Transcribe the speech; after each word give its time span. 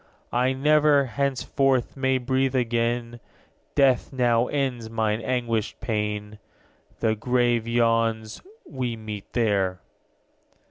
'I 0.33 0.53
never, 0.53 1.05
henceforth, 1.05 1.95
may 1.95 2.17
breathe 2.17 2.55
again; 2.55 3.19
Death 3.75 4.11
now 4.11 4.47
ends 4.47 4.89
mine 4.89 5.21
anguished 5.21 5.79
pain. 5.79 6.39
The 7.01 7.13
grave 7.15 7.67
yawns, 7.67 8.41
we 8.65 8.95
meet 8.95 9.31
there.' 9.33 9.79